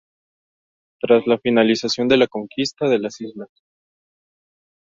Tras 0.99 1.27
la 1.27 1.37
finalización 1.37 2.07
de 2.07 2.17
la 2.17 2.25
conquista 2.25 2.87
de 2.89 2.97
las 2.97 3.21
islas. 3.21 3.49